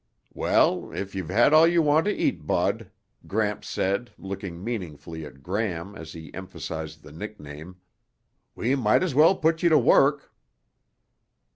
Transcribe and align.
"Well, 0.33 0.91
if 0.93 1.13
you've 1.13 1.29
had 1.29 1.53
all 1.53 1.67
you 1.67 1.83
want 1.83 2.05
to 2.05 2.11
eat, 2.11 2.47
Bud," 2.47 2.89
Gramps 3.27 3.69
said, 3.69 4.09
looking 4.17 4.63
meaningfully 4.63 5.25
at 5.27 5.43
Gram 5.43 5.93
as 5.93 6.13
he 6.13 6.33
emphasized 6.33 7.03
the 7.03 7.11
nickname, 7.11 7.75
"we 8.55 8.73
might 8.73 9.03
as 9.03 9.13
well 9.13 9.35
put 9.35 9.61
you 9.61 9.69
to 9.69 9.77
work." 9.77 10.33